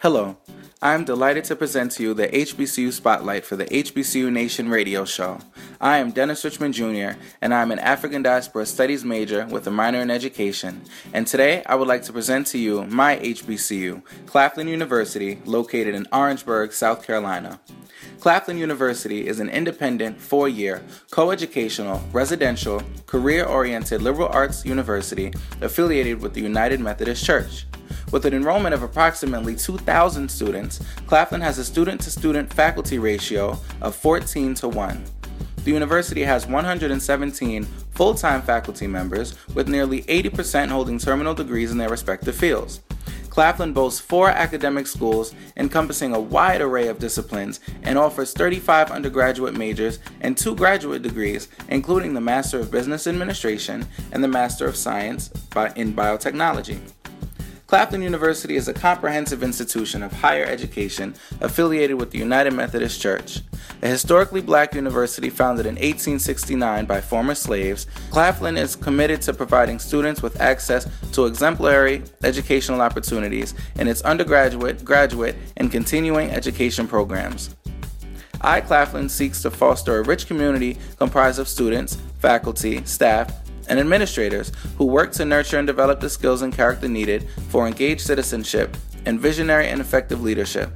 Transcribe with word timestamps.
Hello, 0.00 0.36
I'm 0.80 1.04
delighted 1.04 1.42
to 1.46 1.56
present 1.56 1.90
to 1.92 2.04
you 2.04 2.14
the 2.14 2.28
HBCU 2.28 2.92
Spotlight 2.92 3.44
for 3.44 3.56
the 3.56 3.64
HBCU 3.64 4.30
Nation 4.30 4.68
radio 4.68 5.04
show. 5.04 5.40
I 5.80 5.98
am 5.98 6.12
Dennis 6.12 6.44
Richmond 6.44 6.74
Jr., 6.74 7.18
and 7.42 7.52
I'm 7.52 7.72
an 7.72 7.80
African 7.80 8.22
Diaspora 8.22 8.64
Studies 8.64 9.04
major 9.04 9.44
with 9.46 9.66
a 9.66 9.72
minor 9.72 10.00
in 10.00 10.08
education. 10.08 10.82
And 11.12 11.26
today 11.26 11.64
I 11.66 11.74
would 11.74 11.88
like 11.88 12.04
to 12.04 12.12
present 12.12 12.46
to 12.48 12.58
you 12.58 12.84
my 12.84 13.16
HBCU, 13.16 14.00
Claflin 14.26 14.68
University, 14.68 15.40
located 15.44 15.96
in 15.96 16.06
Orangeburg, 16.12 16.72
South 16.72 17.04
Carolina. 17.04 17.58
Claflin 18.20 18.56
University 18.56 19.26
is 19.26 19.40
an 19.40 19.48
independent, 19.48 20.20
four 20.20 20.48
year, 20.48 20.80
co-educational, 21.10 22.00
residential, 22.12 22.84
career 23.06 23.44
oriented 23.44 24.00
liberal 24.00 24.28
arts 24.28 24.64
university 24.64 25.32
affiliated 25.60 26.22
with 26.22 26.34
the 26.34 26.40
United 26.40 26.78
Methodist 26.78 27.24
Church. 27.24 27.66
With 28.10 28.24
an 28.24 28.32
enrollment 28.32 28.74
of 28.74 28.82
approximately 28.82 29.54
2,000 29.54 30.30
students, 30.30 30.80
Claflin 31.06 31.42
has 31.42 31.58
a 31.58 31.64
student 31.64 32.00
to 32.02 32.10
student 32.10 32.52
faculty 32.52 32.98
ratio 32.98 33.58
of 33.82 33.94
14 33.94 34.54
to 34.54 34.68
1. 34.68 35.04
The 35.64 35.70
university 35.70 36.22
has 36.22 36.46
117 36.46 37.64
full 37.90 38.14
time 38.14 38.40
faculty 38.40 38.86
members, 38.86 39.34
with 39.54 39.68
nearly 39.68 40.02
80% 40.04 40.68
holding 40.68 40.98
terminal 40.98 41.34
degrees 41.34 41.70
in 41.70 41.76
their 41.76 41.90
respective 41.90 42.34
fields. 42.34 42.80
Claflin 43.28 43.74
boasts 43.74 44.00
four 44.00 44.30
academic 44.30 44.86
schools 44.86 45.34
encompassing 45.56 46.14
a 46.14 46.20
wide 46.20 46.60
array 46.60 46.88
of 46.88 46.98
disciplines 46.98 47.60
and 47.82 47.98
offers 47.98 48.32
35 48.32 48.90
undergraduate 48.90 49.56
majors 49.56 49.98
and 50.22 50.36
two 50.36 50.56
graduate 50.56 51.02
degrees, 51.02 51.48
including 51.68 52.14
the 52.14 52.20
Master 52.20 52.58
of 52.58 52.70
Business 52.70 53.06
Administration 53.06 53.86
and 54.12 54.24
the 54.24 54.28
Master 54.28 54.66
of 54.66 54.76
Science 54.76 55.28
in 55.76 55.92
Biotechnology. 55.92 56.80
Claflin 57.68 58.00
University 58.00 58.56
is 58.56 58.66
a 58.66 58.72
comprehensive 58.72 59.42
institution 59.42 60.02
of 60.02 60.10
higher 60.10 60.46
education 60.46 61.14
affiliated 61.42 61.98
with 61.98 62.10
the 62.10 62.16
United 62.18 62.54
Methodist 62.54 62.98
Church. 62.98 63.42
A 63.82 63.88
historically 63.88 64.40
black 64.40 64.74
university 64.74 65.28
founded 65.28 65.66
in 65.66 65.74
1869 65.74 66.86
by 66.86 67.02
former 67.02 67.34
slaves, 67.34 67.86
Claflin 68.10 68.56
is 68.56 68.74
committed 68.74 69.20
to 69.20 69.34
providing 69.34 69.78
students 69.78 70.22
with 70.22 70.40
access 70.40 70.88
to 71.12 71.26
exemplary 71.26 72.02
educational 72.24 72.80
opportunities 72.80 73.52
in 73.76 73.86
its 73.86 74.00
undergraduate, 74.00 74.82
graduate, 74.82 75.36
and 75.58 75.70
continuing 75.70 76.30
education 76.30 76.88
programs. 76.88 77.54
I 78.40 78.62
Claflin 78.62 79.10
seeks 79.10 79.42
to 79.42 79.50
foster 79.50 79.98
a 79.98 80.04
rich 80.04 80.26
community 80.26 80.78
comprised 80.96 81.38
of 81.38 81.48
students, 81.48 81.98
faculty, 82.18 82.82
staff, 82.86 83.30
and 83.68 83.78
administrators 83.78 84.52
who 84.76 84.86
work 84.86 85.12
to 85.12 85.24
nurture 85.24 85.58
and 85.58 85.66
develop 85.66 86.00
the 86.00 86.10
skills 86.10 86.42
and 86.42 86.52
character 86.52 86.88
needed 86.88 87.28
for 87.48 87.66
engaged 87.66 88.00
citizenship 88.00 88.76
and 89.06 89.20
visionary 89.20 89.68
and 89.68 89.80
effective 89.80 90.22
leadership. 90.22 90.70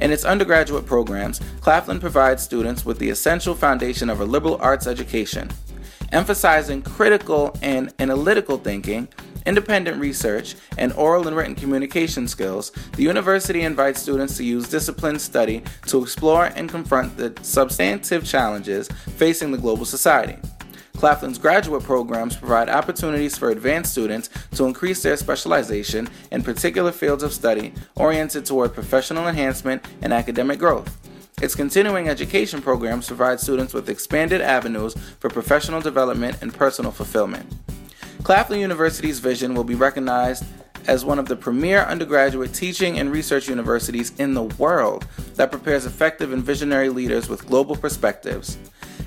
In 0.00 0.12
its 0.12 0.24
undergraduate 0.24 0.84
programs, 0.84 1.40
Claflin 1.60 2.00
provides 2.00 2.42
students 2.42 2.84
with 2.84 2.98
the 2.98 3.08
essential 3.08 3.54
foundation 3.54 4.10
of 4.10 4.20
a 4.20 4.24
liberal 4.24 4.58
arts 4.60 4.86
education. 4.86 5.50
Emphasizing 6.12 6.82
critical 6.82 7.56
and 7.62 7.92
analytical 7.98 8.58
thinking, 8.58 9.08
independent 9.46 9.98
research, 9.98 10.54
and 10.76 10.92
oral 10.92 11.26
and 11.28 11.36
written 11.36 11.54
communication 11.54 12.28
skills, 12.28 12.72
the 12.96 13.02
university 13.02 13.62
invites 13.62 14.02
students 14.02 14.36
to 14.36 14.44
use 14.44 14.68
disciplined 14.68 15.20
study 15.20 15.62
to 15.86 16.02
explore 16.02 16.46
and 16.56 16.68
confront 16.68 17.16
the 17.16 17.32
substantive 17.42 18.24
challenges 18.24 18.88
facing 19.16 19.50
the 19.50 19.58
global 19.58 19.84
society. 19.84 20.36
Claflin's 20.96 21.38
graduate 21.38 21.82
programs 21.82 22.36
provide 22.36 22.70
opportunities 22.70 23.36
for 23.36 23.50
advanced 23.50 23.92
students 23.92 24.30
to 24.54 24.64
increase 24.64 25.02
their 25.02 25.16
specialization 25.16 26.08
in 26.30 26.42
particular 26.42 26.90
fields 26.90 27.22
of 27.22 27.34
study 27.34 27.74
oriented 27.96 28.46
toward 28.46 28.72
professional 28.72 29.28
enhancement 29.28 29.84
and 30.00 30.12
academic 30.12 30.58
growth. 30.58 30.96
Its 31.42 31.54
continuing 31.54 32.08
education 32.08 32.62
programs 32.62 33.08
provide 33.08 33.38
students 33.38 33.74
with 33.74 33.90
expanded 33.90 34.40
avenues 34.40 34.94
for 35.20 35.28
professional 35.28 35.82
development 35.82 36.38
and 36.40 36.54
personal 36.54 36.90
fulfillment. 36.90 37.46
Claflin 38.22 38.60
University's 38.60 39.18
vision 39.18 39.54
will 39.54 39.64
be 39.64 39.74
recognized 39.74 40.44
as 40.88 41.04
one 41.04 41.18
of 41.18 41.28
the 41.28 41.36
premier 41.36 41.80
undergraduate 41.80 42.54
teaching 42.54 42.98
and 42.98 43.12
research 43.12 43.48
universities 43.48 44.12
in 44.18 44.32
the 44.32 44.44
world 44.44 45.06
that 45.34 45.50
prepares 45.50 45.84
effective 45.84 46.32
and 46.32 46.42
visionary 46.42 46.88
leaders 46.88 47.28
with 47.28 47.46
global 47.46 47.76
perspectives. 47.76 48.56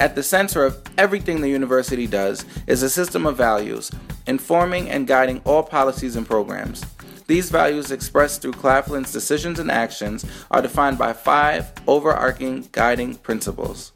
At 0.00 0.14
the 0.14 0.22
center 0.22 0.64
of 0.64 0.80
everything 0.96 1.42
the 1.42 1.50
university 1.50 2.06
does 2.06 2.46
is 2.66 2.82
a 2.82 2.88
system 2.88 3.26
of 3.26 3.36
values, 3.36 3.90
informing 4.26 4.88
and 4.88 5.06
guiding 5.06 5.42
all 5.44 5.62
policies 5.62 6.16
and 6.16 6.26
programs. 6.26 6.82
These 7.26 7.50
values, 7.50 7.92
expressed 7.92 8.40
through 8.40 8.52
Claflin's 8.52 9.12
decisions 9.12 9.58
and 9.58 9.70
actions, 9.70 10.24
are 10.50 10.62
defined 10.62 10.96
by 10.96 11.12
five 11.12 11.70
overarching 11.86 12.66
guiding 12.72 13.16
principles. 13.16 13.92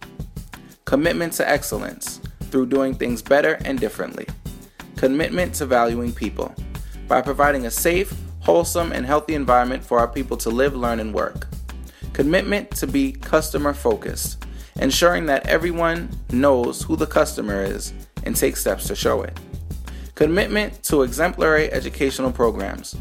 Commitment 0.85 1.33
to 1.33 1.49
excellence 1.49 2.21
through 2.51 2.67
doing 2.67 2.95
things 2.95 3.23
better 3.23 3.55
and 3.65 3.81
differently, 3.81 4.27
commitment 4.97 5.55
to 5.55 5.65
valuing 5.65 6.13
people 6.13 6.55
by 7.09 7.23
providing 7.23 7.65
a 7.65 7.71
safe, 7.71 8.13
wholesome, 8.41 8.93
and 8.93 9.07
healthy 9.07 9.35
environment 9.35 9.83
for 9.83 10.01
our 10.01 10.09
people 10.09 10.37
to 10.37 10.51
live, 10.51 10.77
learn, 10.77 11.01
and 11.01 11.15
work, 11.15 11.47
commitment 12.13 12.71
to 12.73 12.87
be 12.87 13.11
customer 13.11 13.73
focused 13.73 14.45
ensuring 14.81 15.27
that 15.27 15.47
everyone 15.47 16.09
knows 16.31 16.83
who 16.83 16.97
the 16.97 17.07
customer 17.07 17.63
is 17.63 17.93
and 18.25 18.35
takes 18.35 18.61
steps 18.61 18.87
to 18.89 18.95
show 18.95 19.23
it. 19.23 19.39
Commitment 20.15 20.83
to 20.85 21.03
exemplary 21.03 21.73
educational 21.73 22.33
programs 22.33 22.97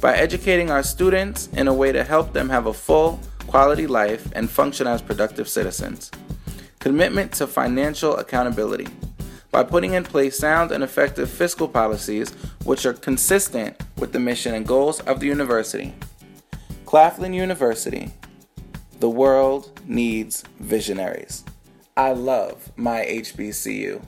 by 0.00 0.16
educating 0.16 0.70
our 0.70 0.82
students 0.82 1.48
in 1.54 1.68
a 1.68 1.74
way 1.74 1.92
to 1.92 2.04
help 2.04 2.32
them 2.32 2.48
have 2.48 2.66
a 2.66 2.72
full, 2.72 3.20
quality 3.46 3.86
life 3.86 4.30
and 4.34 4.50
function 4.50 4.86
as 4.86 5.02
productive 5.02 5.48
citizens. 5.48 6.10
Commitment 6.78 7.32
to 7.32 7.46
financial 7.46 8.16
accountability 8.16 8.86
by 9.50 9.64
putting 9.64 9.94
in 9.94 10.04
place 10.04 10.38
sound 10.38 10.70
and 10.70 10.84
effective 10.84 11.30
fiscal 11.30 11.66
policies 11.66 12.30
which 12.64 12.84
are 12.86 12.92
consistent 12.92 13.76
with 13.96 14.12
the 14.12 14.20
mission 14.20 14.54
and 14.54 14.66
goals 14.66 15.00
of 15.00 15.20
the 15.20 15.26
university. 15.26 15.94
Claflin 16.84 17.32
University 17.32 18.12
the 19.00 19.08
world 19.08 19.80
needs 19.86 20.42
visionaries. 20.58 21.44
I 21.96 22.12
love 22.12 22.72
my 22.76 23.04
HBCU. 23.04 24.02